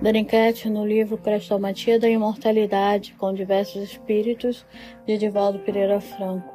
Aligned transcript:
Daniquete 0.00 0.70
no 0.70 0.86
livro 0.86 1.18
Crestomatia 1.18 1.98
da 1.98 2.08
Imortalidade, 2.08 3.16
com 3.18 3.34
diversos 3.34 3.82
espíritos, 3.82 4.64
de 5.04 5.14
Edivaldo 5.14 5.58
Pereira 5.58 6.00
Franco. 6.00 6.54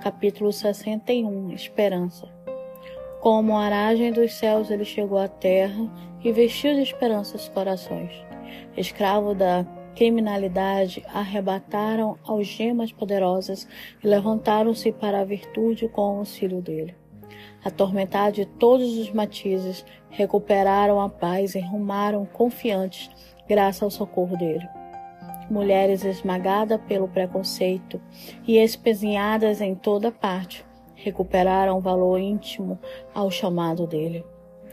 Capítulo 0.00 0.52
61 0.52 1.50
Esperança. 1.50 2.28
Como 3.20 3.56
a 3.56 3.64
aragem 3.64 4.12
dos 4.12 4.34
céus, 4.34 4.70
ele 4.70 4.84
chegou 4.84 5.18
à 5.18 5.26
terra 5.26 5.90
e 6.22 6.30
vestiu 6.30 6.74
de 6.74 6.82
esperança 6.82 7.34
os 7.34 7.48
corações. 7.48 8.12
Escravo 8.76 9.34
da 9.34 9.66
criminalidade, 9.96 11.04
arrebataram 11.12 12.16
algemas 12.22 12.92
poderosas 12.92 13.66
e 14.00 14.06
levantaram-se 14.06 14.92
para 14.92 15.22
a 15.22 15.24
virtude 15.24 15.88
com 15.88 16.02
o 16.02 16.18
auxílio 16.18 16.62
dele. 16.62 16.94
Atormentado 17.64 18.36
de 18.36 18.46
todos 18.46 18.96
os 18.98 19.10
matizes, 19.12 19.84
recuperaram 20.08 21.00
a 21.00 21.08
paz 21.08 21.54
e 21.54 21.60
rumaram 21.60 22.24
confiantes, 22.24 23.10
graças 23.48 23.82
ao 23.82 23.90
socorro 23.90 24.36
dele. 24.36 24.66
Mulheres 25.50 26.04
esmagadas 26.04 26.80
pelo 26.88 27.08
preconceito 27.08 28.00
e 28.46 28.58
espezinhadas 28.58 29.60
em 29.60 29.74
toda 29.74 30.10
parte, 30.10 30.64
recuperaram 30.94 31.80
valor 31.80 32.18
íntimo 32.18 32.78
ao 33.14 33.30
chamado 33.30 33.86
dele. 33.86 34.24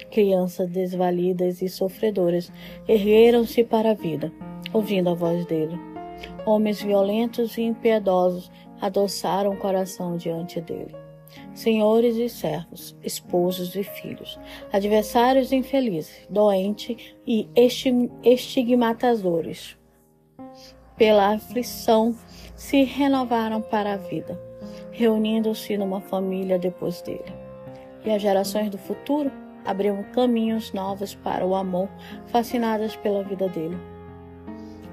Crianças 0.10 0.70
desvalidas 0.70 1.62
e 1.62 1.70
sofredoras 1.70 2.52
ergueram-se 2.88 3.64
para 3.64 3.92
a 3.92 3.94
vida, 3.94 4.32
ouvindo 4.72 5.10
a 5.10 5.14
voz 5.14 5.46
dele. 5.46 5.78
Homens 6.46 6.82
violentos 6.82 7.58
e 7.58 7.62
impiedosos 7.62 8.52
adoçaram 8.82 9.52
o 9.52 9.58
coração 9.58 10.18
diante 10.18 10.60
dele. 10.60 11.03
Senhores 11.54 12.16
e 12.18 12.30
servos, 12.30 12.96
esposos 13.04 13.76
e 13.76 13.84
filhos, 13.84 14.40
adversários 14.72 15.52
infelizes, 15.52 16.26
doentes 16.30 17.16
e 17.26 17.48
estigmatadores, 18.24 19.78
pela 20.98 21.34
aflição 21.34 22.16
se 22.56 22.84
renovaram 22.84 23.62
para 23.62 23.94
a 23.94 23.98
vida 23.98 24.54
reunindo-se 24.94 25.76
numa 25.76 26.00
família 26.00 26.58
depois 26.58 27.02
dele. 27.02 27.34
E 28.06 28.12
as 28.12 28.22
gerações 28.22 28.70
do 28.70 28.78
futuro 28.78 29.32
abriam 29.66 30.04
caminhos 30.14 30.72
novos 30.72 31.16
para 31.16 31.46
o 31.46 31.56
amor, 31.56 31.90
fascinadas 32.28 32.96
pela 32.96 33.24
vida 33.24 33.50
dele. 33.50 33.78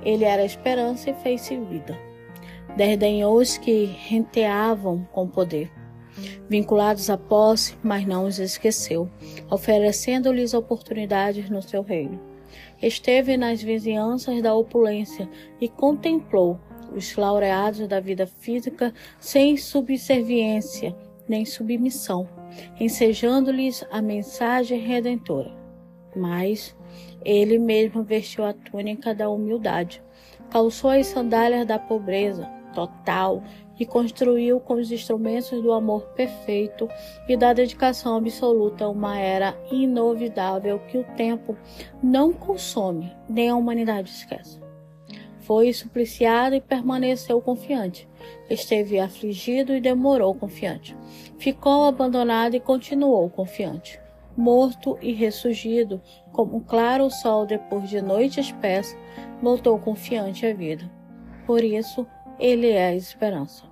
Ele 0.02 0.24
era 0.24 0.44
esperança 0.44 1.10
e 1.10 1.14
fez-se 1.14 1.56
vida. 1.56 1.98
Desdenhou 2.76 3.36
os 3.36 3.58
que 3.58 3.84
renteavam 3.84 5.06
com 5.12 5.26
poder, 5.26 5.70
vinculados 6.48 7.08
à 7.10 7.16
posse, 7.16 7.76
mas 7.82 8.06
não 8.06 8.24
os 8.24 8.38
esqueceu, 8.38 9.08
oferecendo-lhes 9.50 10.54
oportunidades 10.54 11.48
no 11.48 11.62
seu 11.62 11.82
reino. 11.82 12.20
Esteve 12.82 13.36
nas 13.36 13.62
vizinhanças 13.62 14.42
da 14.42 14.54
opulência 14.54 15.28
e 15.60 15.68
contemplou 15.68 16.58
os 16.94 17.14
laureados 17.14 17.86
da 17.86 18.00
vida 18.00 18.26
física 18.26 18.92
sem 19.18 19.56
subserviência 19.56 20.94
nem 21.28 21.44
submissão, 21.44 22.28
ensejando-lhes 22.80 23.84
a 23.92 24.02
mensagem 24.02 24.80
redentora. 24.80 25.56
Mas 26.16 26.76
ele 27.24 27.56
mesmo 27.56 28.02
vestiu 28.02 28.44
a 28.44 28.52
túnica 28.52 29.14
da 29.14 29.30
humildade, 29.30 30.02
calçou 30.50 30.90
as 30.90 31.06
sandálias 31.06 31.64
da 31.64 31.78
pobreza 31.78 32.50
total 32.74 33.44
e 33.80 33.86
construiu 33.86 34.60
com 34.60 34.74
os 34.74 34.92
instrumentos 34.92 35.50
do 35.62 35.72
amor 35.72 36.02
perfeito 36.10 36.86
e 37.26 37.34
da 37.34 37.54
dedicação 37.54 38.14
absoluta 38.14 38.86
uma 38.86 39.18
era 39.18 39.58
inovidável 39.72 40.78
que 40.80 40.98
o 40.98 41.04
tempo 41.16 41.56
não 42.02 42.30
consome 42.30 43.10
nem 43.26 43.48
a 43.48 43.56
humanidade 43.56 44.10
esquece. 44.10 44.60
Foi 45.40 45.72
supliciado 45.72 46.54
e 46.54 46.60
permaneceu 46.60 47.40
confiante. 47.40 48.06
Esteve 48.50 49.00
afligido 49.00 49.74
e 49.74 49.80
demorou 49.80 50.34
confiante. 50.34 50.94
Ficou 51.38 51.86
abandonado 51.86 52.54
e 52.54 52.60
continuou 52.60 53.28
confiante. 53.30 53.98
Morto 54.36 54.96
e 55.00 55.12
ressurgido, 55.12 56.00
como 56.32 56.58
um 56.58 56.60
claro 56.60 57.10
sol 57.10 57.46
depois 57.46 57.88
de 57.88 58.00
noite 58.00 58.38
espessa, 58.38 58.96
voltou 59.42 59.78
confiante 59.78 60.46
à 60.46 60.54
vida. 60.54 60.88
Por 61.46 61.64
isso, 61.64 62.06
ele 62.38 62.68
é 62.68 62.88
a 62.88 62.94
esperança. 62.94 63.69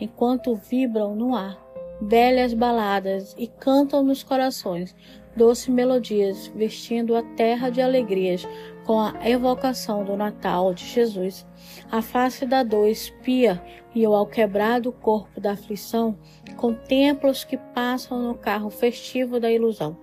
Enquanto 0.00 0.54
vibram 0.54 1.14
no 1.14 1.34
ar 1.34 1.68
velhas 2.00 2.54
baladas 2.54 3.34
e 3.36 3.46
cantam 3.46 4.02
nos 4.02 4.22
corações 4.22 4.94
doces 5.36 5.68
melodias, 5.68 6.48
vestindo 6.48 7.14
a 7.14 7.22
terra 7.22 7.70
de 7.70 7.80
alegrias, 7.80 8.46
com 8.84 8.98
a 8.98 9.14
evocação 9.28 10.02
do 10.02 10.16
Natal 10.16 10.74
de 10.74 10.84
Jesus, 10.84 11.46
a 11.90 12.02
face 12.02 12.44
da 12.44 12.62
dor 12.62 12.88
espia 12.88 13.62
e 13.94 14.06
o 14.06 14.14
alquebrado 14.14 14.90
corpo 14.90 15.40
da 15.40 15.52
aflição 15.52 16.18
contempla 16.56 17.30
os 17.30 17.44
que 17.44 17.56
passam 17.56 18.22
no 18.22 18.34
carro 18.34 18.70
festivo 18.70 19.38
da 19.38 19.50
ilusão, 19.50 19.96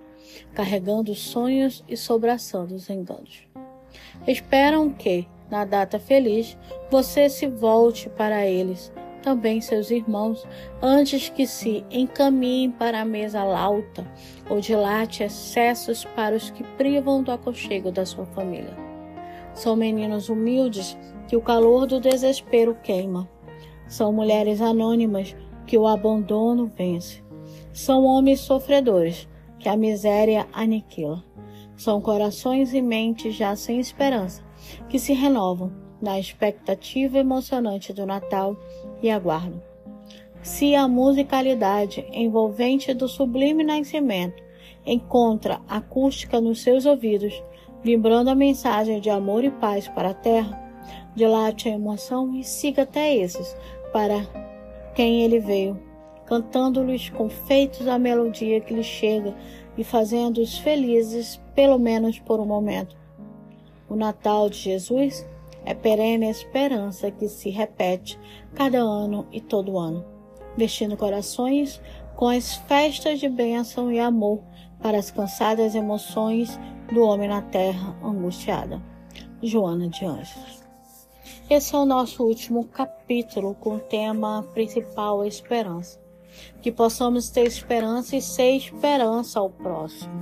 carregando 0.54 1.14
sonhos 1.14 1.84
e 1.88 1.96
sobraçando 1.96 2.74
os 2.74 2.88
enganos. 2.88 3.42
Esperam 4.26 4.90
que, 4.90 5.28
na 5.50 5.64
data 5.64 5.98
feliz, 5.98 6.56
você 6.90 7.28
se 7.28 7.46
volte 7.46 8.08
para 8.08 8.46
eles, 8.46 8.92
também 9.26 9.60
seus 9.60 9.90
irmãos, 9.90 10.46
antes 10.80 11.28
que 11.28 11.48
se 11.48 11.84
encaminhem 11.90 12.70
para 12.70 13.00
a 13.00 13.04
mesa 13.04 13.42
lauta 13.42 14.06
ou 14.48 14.60
dilate 14.60 15.24
excessos 15.24 16.04
para 16.04 16.36
os 16.36 16.48
que 16.48 16.62
privam 16.62 17.24
do 17.24 17.32
aconchego 17.32 17.90
da 17.90 18.06
sua 18.06 18.24
família. 18.24 18.72
São 19.52 19.74
meninos 19.74 20.28
humildes 20.28 20.96
que 21.26 21.36
o 21.36 21.40
calor 21.40 21.88
do 21.88 21.98
desespero 21.98 22.76
queima. 22.84 23.28
São 23.88 24.12
mulheres 24.12 24.60
anônimas 24.60 25.34
que 25.66 25.76
o 25.76 25.88
abandono 25.88 26.66
vence. 26.66 27.20
São 27.72 28.04
homens 28.04 28.38
sofredores 28.38 29.28
que 29.58 29.68
a 29.68 29.76
miséria 29.76 30.46
aniquila. 30.52 31.24
São 31.76 32.00
corações 32.00 32.72
e 32.72 32.80
mentes 32.80 33.34
já 33.34 33.56
sem 33.56 33.80
esperança 33.80 34.44
que 34.88 35.00
se 35.00 35.12
renovam 35.12 35.72
na 36.00 36.18
expectativa 36.18 37.18
emocionante 37.18 37.92
do 37.92 38.06
Natal 38.06 38.56
e 39.06 39.10
aguardam. 39.10 39.62
Se 40.42 40.74
a 40.74 40.86
musicalidade 40.86 42.06
envolvente 42.12 42.92
do 42.94 43.08
sublime 43.08 43.64
nascimento 43.64 44.42
encontra 44.84 45.60
acústica 45.68 46.40
nos 46.40 46.62
seus 46.62 46.86
ouvidos, 46.86 47.42
vibrando 47.82 48.30
a 48.30 48.34
mensagem 48.34 49.00
de 49.00 49.10
amor 49.10 49.44
e 49.44 49.50
paz 49.50 49.88
para 49.88 50.10
a 50.10 50.14
terra, 50.14 50.60
dilate 51.14 51.68
a 51.68 51.72
emoção 51.72 52.34
e 52.34 52.44
siga 52.44 52.82
até 52.82 53.14
esses, 53.14 53.56
para 53.92 54.26
quem 54.94 55.22
ele 55.22 55.40
veio, 55.40 55.80
cantando-lhes 56.26 57.10
com 57.10 57.28
feitos 57.28 57.88
a 57.88 57.98
melodia 57.98 58.60
que 58.60 58.74
lhes 58.74 58.86
chega 58.86 59.34
e 59.76 59.82
fazendo-os 59.82 60.58
felizes, 60.58 61.40
pelo 61.54 61.78
menos 61.78 62.18
por 62.18 62.40
um 62.40 62.46
momento. 62.46 62.96
O 63.88 63.96
Natal 63.96 64.48
de 64.48 64.58
Jesus 64.58 65.26
é 65.66 65.74
perene 65.74 66.30
esperança 66.30 67.10
que 67.10 67.28
se 67.28 67.50
repete 67.50 68.18
cada 68.54 68.78
ano 68.78 69.26
e 69.32 69.40
todo 69.40 69.78
ano, 69.78 70.04
vestindo 70.56 70.96
corações 70.96 71.82
com 72.14 72.28
as 72.28 72.54
festas 72.54 73.20
de 73.20 73.28
bênção 73.28 73.92
e 73.92 73.98
amor 73.98 74.40
para 74.80 74.96
as 74.96 75.10
cansadas 75.10 75.74
emoções 75.74 76.58
do 76.90 77.02
homem 77.02 77.28
na 77.28 77.42
terra 77.42 77.98
angustiada. 78.02 78.80
Joana 79.42 79.88
de 79.88 80.04
Anjos. 80.04 80.64
Esse 81.50 81.74
é 81.74 81.78
o 81.78 81.84
nosso 81.84 82.24
último 82.24 82.64
capítulo 82.64 83.54
com 83.54 83.76
o 83.76 83.80
tema 83.80 84.44
principal 84.54 85.20
a 85.20 85.26
esperança. 85.26 86.00
Que 86.62 86.72
possamos 86.72 87.28
ter 87.28 87.46
esperança 87.46 88.16
e 88.16 88.22
ser 88.22 88.56
esperança 88.56 89.40
ao 89.40 89.50
próximo. 89.50 90.12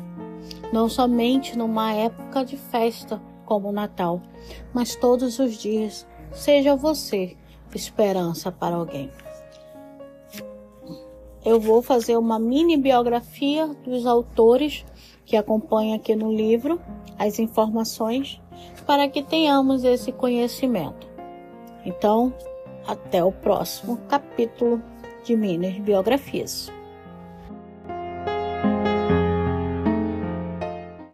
Não 0.73 0.89
somente 0.89 1.57
numa 1.57 1.93
época 1.93 2.45
de 2.45 2.57
festa, 2.57 3.21
como 3.45 3.69
o 3.69 3.73
Natal, 3.73 4.21
mas 4.73 4.97
todos 4.97 5.39
os 5.39 5.57
dias 5.57 6.07
seja 6.33 6.75
você 6.75 7.37
esperança 7.75 8.53
para 8.53 8.77
alguém. 8.77 9.11
Eu 11.45 11.61
vou 11.61 11.83
fazer 11.83 12.17
uma 12.17 12.39
mini 12.39 12.77
biografia 12.77 13.67
dos 13.67 14.07
autores 14.07 14.85
que 15.27 15.37
acompanham 15.37 15.95
aqui 15.95 16.15
no 16.15 16.33
livro, 16.33 16.81
as 17.19 17.39
informações, 17.39 18.41
para 18.87 19.09
que 19.09 19.23
tenhamos 19.23 19.85
esse 19.85 20.11
conhecimento. 20.11 21.07
Então, 21.85 22.33
até 22.87 23.23
o 23.23 23.33
próximo 23.33 23.99
capítulo 24.09 24.83
de 25.23 25.37
Minas 25.37 25.79
Biografias. 25.79 26.73